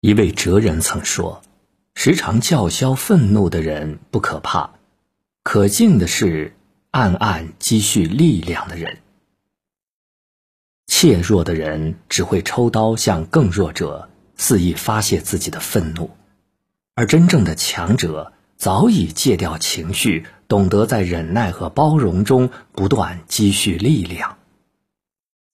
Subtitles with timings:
[0.00, 1.42] 一位哲人曾说
[1.94, 4.70] ：“时常叫嚣愤怒的人不可怕，
[5.42, 6.56] 可敬的是
[6.90, 9.00] 暗暗积蓄力量的人。
[10.86, 16.10] 怯弱的人只会抽刀向更弱者肆意发泄自己的愤怒，
[16.94, 24.38] 而真正的强者早已戒掉情绪，懂得在忍耐和包容中不断积蓄力量。”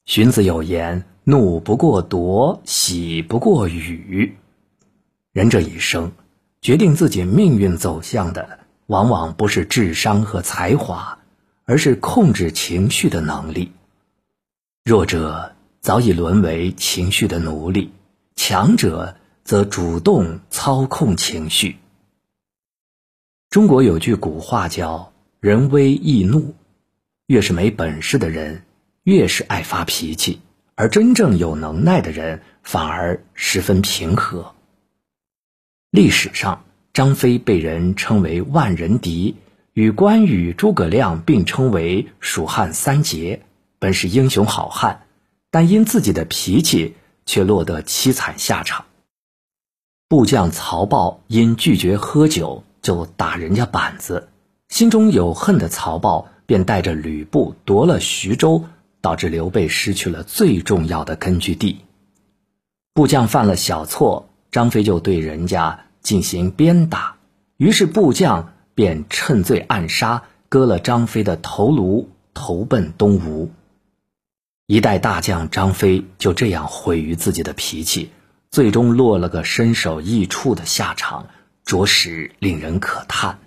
[0.06, 1.04] 荀子有言。
[1.28, 4.36] 怒不过夺，喜不过语。
[5.32, 6.12] 人这一生，
[6.60, 11.18] 决定自己命运走向的，往往不是智商和才华，
[11.64, 13.72] 而是控制情绪的能力。
[14.84, 17.90] 弱者早已沦为情绪的奴隶，
[18.36, 21.74] 强者则主动操控情绪。
[23.50, 25.12] 中国有句古话叫
[25.42, 26.54] “人微易怒”，
[27.26, 28.62] 越是没本事的人，
[29.02, 30.40] 越是爱发脾气。
[30.76, 34.54] 而真正有能耐的人，反而十分平和。
[35.90, 39.36] 历史上，张飞被人称为万人敌，
[39.72, 43.40] 与关羽、诸葛亮并称为蜀汉三杰，
[43.78, 45.06] 本是英雄好汉，
[45.50, 48.84] 但因自己的脾气，却落得凄惨下场。
[50.08, 54.28] 部将曹豹因拒绝喝酒，就打人家板子，
[54.68, 58.66] 心中有恨的曹豹便带着吕布夺了徐州。
[59.00, 61.80] 导致刘备失去了最重要的根据地。
[62.92, 67.16] 部将犯了小错，张飞就对人家进行鞭打，
[67.56, 73.50] 于是部将便趁罪暗杀，割了张飞的头颅，投奔东吴。
[74.66, 78.10] 一代大将张飞就这样毁于自己的脾气，
[78.50, 81.28] 最终落了个身首异处的下场，
[81.64, 83.38] 着实令人可叹。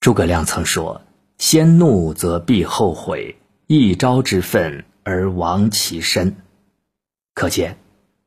[0.00, 1.02] 诸葛亮曾说
[1.38, 3.36] ：“先怒则必后悔。”
[3.70, 6.36] 一朝之愤而亡其身，
[7.34, 7.76] 可见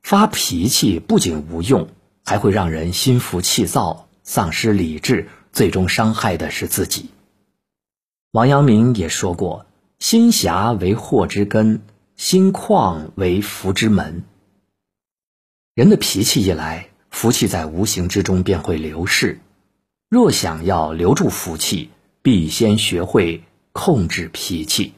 [0.04, 1.88] 发脾气不仅无用，
[2.24, 7.10] 还会让人心浮气躁、丧失理智，最终伤害的是自己。
[8.30, 9.66] 王阳明也说过
[9.98, 11.82] ：“心狭为祸之根，
[12.14, 14.22] 心旷为福之门。”
[15.74, 19.40] 人的脾气一来，福气在无形之中便会流逝。
[20.08, 21.90] 若想要留住福气，
[22.22, 23.42] 必先学会
[23.72, 24.92] 控制脾气。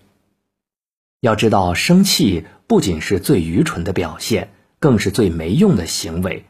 [1.25, 6.45] 要知道，生气不仅是最愚蠢的表现，更是最没用的行为。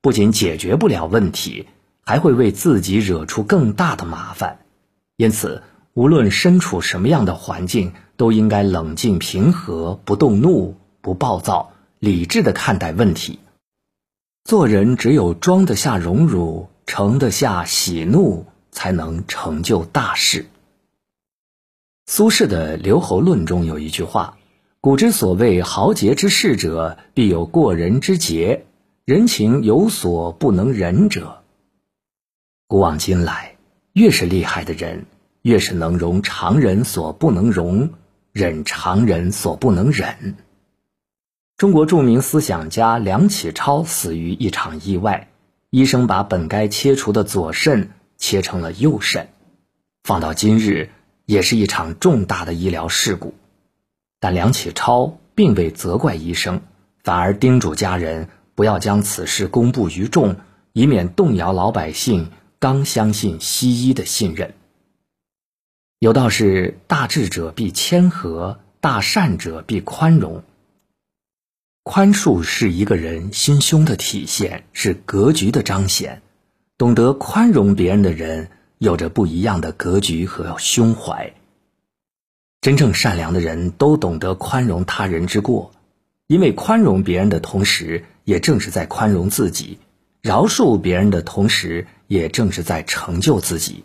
[0.00, 1.66] 不仅解决不了问题，
[2.02, 4.60] 还会为自己惹出更大的麻烦。
[5.16, 5.64] 因此，
[5.94, 13.40] 无论身处什么样的环境，都应该冷静平和，不动怒，不暴躁，理智的看待问题。
[14.44, 20.46] 做人只有装得下荣辱，盛得下喜怒，才能成就大事。
[22.12, 24.36] 苏轼的《留侯论》中有一句话
[24.82, 28.64] ：“古之所谓豪杰之士者，必有过人之节，
[29.04, 31.44] 人情有所不能忍者。”
[32.66, 33.54] 古往今来，
[33.92, 35.06] 越是厉害的人，
[35.42, 37.90] 越是能容常人所不能容，
[38.32, 40.34] 忍常人所不能忍。
[41.56, 45.28] 中国著名思想家梁启超死于一场意外，
[45.70, 49.28] 医生把本该切除的左肾切成了右肾，
[50.02, 50.90] 放到今日。
[51.30, 53.34] 也是一场重大的医疗事故，
[54.18, 56.60] 但梁启超并未责怪医生，
[57.04, 60.34] 反而叮嘱家人不要将此事公布于众，
[60.72, 64.54] 以免动摇老百姓刚相信西医的信任。
[66.00, 70.42] 有道是：大智者必谦和，大善者必宽容。
[71.84, 76.22] 宽恕是一个人心胸的体现，是格局的彰显。
[76.76, 78.50] 懂得宽容别人的人。
[78.80, 81.34] 有着不一样的格局和胸怀。
[82.62, 85.70] 真正善良的人都懂得宽容他人之过，
[86.26, 89.76] 因为宽容别人的同时，也正是在宽容自己；
[90.22, 93.84] 饶恕别人的同时，也正是在成就自己。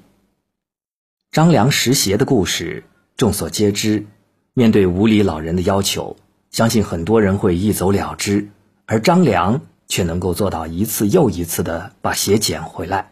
[1.30, 2.86] 张良拾鞋的故事
[3.18, 4.06] 众所皆知。
[4.54, 6.16] 面对无理老人的要求，
[6.52, 8.48] 相信很多人会一走了之，
[8.86, 9.60] 而张良
[9.90, 13.12] 却能够做到一次又一次的把鞋捡回来。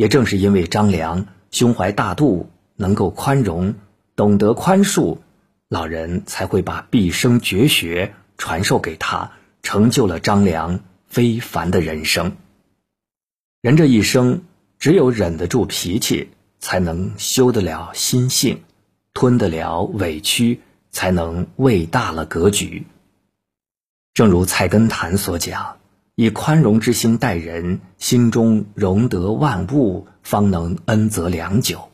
[0.00, 3.74] 也正是因为张良胸怀大度，能够宽容，
[4.16, 5.18] 懂得宽恕，
[5.68, 9.32] 老人才会把毕生绝学传授给他，
[9.62, 12.34] 成就了张良非凡的人生。
[13.60, 14.40] 人这一生，
[14.78, 18.56] 只有忍得住脾气，才能修得了心性；
[19.12, 22.86] 吞得了委屈，才能喂大了格局。
[24.14, 25.79] 正如菜根谭所讲。
[26.20, 31.88] 以宽容之心待人，心中容得万物，方能恩泽良久。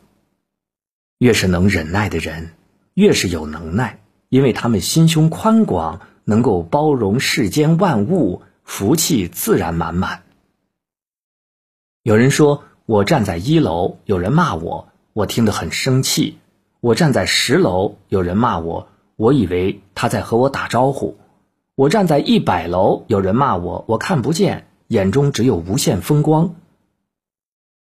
[1.17, 2.49] 越是能忍耐的人，
[2.93, 10.23] 越是有能耐，因为他们心胸宽广，能够包容世间万物，福气自然满满。
[12.03, 16.33] 有人说我站在一楼，有人骂我，我听得很生气；
[16.81, 21.15] 我站在十楼，有人骂我，我以为他在和我打招呼；
[21.77, 26.55] 我站在一百楼，有人骂我，我看不见，眼中只有无限风光。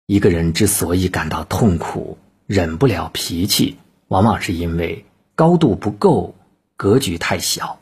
[0.08, 3.78] 一个人之所以感到痛苦，忍不了脾气，
[4.08, 6.34] 往往是因为高度不够，
[6.76, 7.78] 格局太小。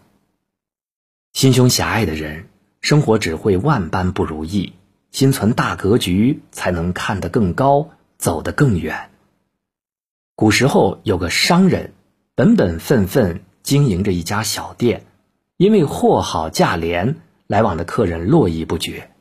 [1.32, 2.50] 心胸狭隘的人，
[2.82, 4.74] 生活只会万般不如意；
[5.12, 9.12] 心存大格局，才能看得更高，走得更远。
[10.36, 11.94] 古时候有个商人，
[12.36, 15.06] 本本分分经营着一家小店，
[15.58, 17.16] 因为货好价廉，
[17.48, 19.12] 来往的客人络绎不绝。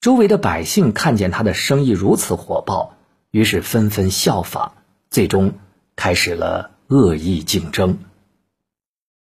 [0.00, 2.96] 周围的百姓看见他的生意如此火爆，
[3.30, 4.72] 于是纷纷效仿，
[5.10, 5.52] 最终
[5.94, 7.98] 开始了恶意竞争。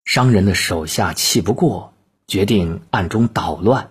[0.05, 1.93] 商人的手下气不过，
[2.27, 3.91] 决定暗中捣乱。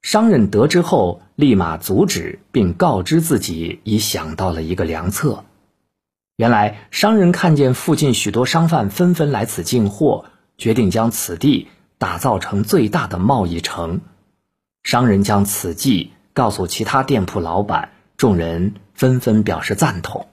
[0.00, 5.44] 商人得知后，立马阻止，并告知自己已想到了一个良策。
[6.36, 10.24] 原来，商人看见附近许多商贩纷纷来此进货，
[10.56, 11.68] 决定将此地
[12.02, 14.00] 打造成最大的贸易城。
[14.82, 20.26] 商人将此计告诉其他店铺老板，众人纷纷表示赞同。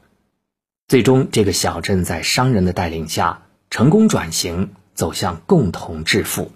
[0.88, 6.52] 最终，这个小镇在商人的带领下成功转型，走向共同致富。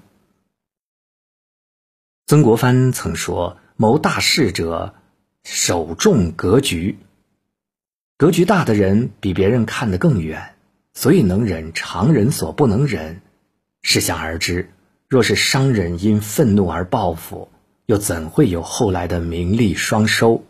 [2.25, 4.95] 曾国藩曾说：“谋大事者，
[5.43, 6.97] 首重格局。
[8.17, 10.55] 格局大的人比别人看得更远，
[10.95, 13.21] 所以能忍常人所不能忍。
[13.83, 14.71] 试想而知，
[15.13, 17.49] 若是商人因愤怒而报复。”
[17.85, 20.45] 又怎会有后来的名利双收？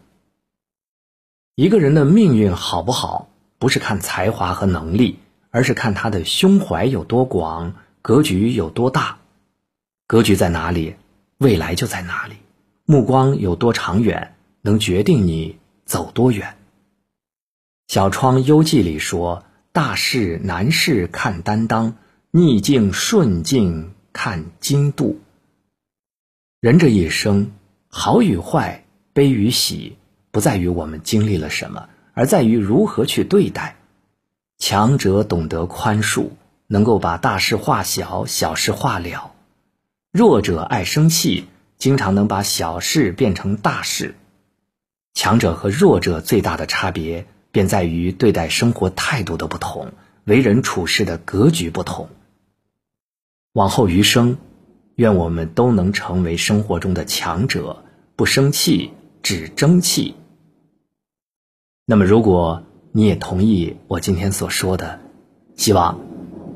[1.55, 3.27] 一个人的命运好不好，
[3.57, 5.17] 不是看才华和能力，
[5.49, 7.73] 而是看他的胸怀有多广，
[8.03, 9.17] 格局有多大。
[10.05, 10.95] 格局在哪里，
[11.39, 12.35] 未来就在哪里。
[12.85, 16.55] 目光有多长远，能决定你走多远。
[17.87, 19.43] 小窗幽记里说
[19.73, 21.95] ：“大事难事看担当，
[22.29, 25.19] 逆境顺境看经度。”
[26.61, 27.51] 人这一生，
[27.89, 29.97] 好与坏，悲与喜，
[30.31, 33.75] 不在于我们经历了什么，而在于如何去对待。
[34.59, 36.29] 强者懂得宽恕，
[36.67, 39.31] 能够把大事化小，小事化了；
[40.11, 44.15] 弱者爱生气，经常能把小事变成大事。
[45.13, 49.91] 强者和弱者最大的差别，便在于对待生活态度的不同，
[50.23, 52.09] 为人处事的格局不同。
[53.53, 54.37] 往后余生。
[54.95, 57.83] 愿我们都能成为生活中的强者，
[58.15, 58.91] 不生气，
[59.23, 60.13] 只争气。
[61.87, 62.61] 那么，如果
[62.91, 64.99] 你也同意我今天所说的，
[65.55, 65.99] 希望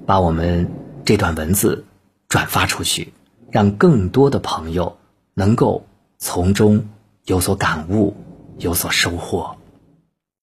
[0.06, 0.70] 把我们
[1.04, 1.84] 这段文字
[2.30, 3.12] 转发出去，
[3.50, 5.00] 让更多的朋友
[5.34, 5.88] 能够
[6.20, 6.88] 从中
[7.26, 8.16] 有所感悟，
[8.60, 9.57] 有所收获。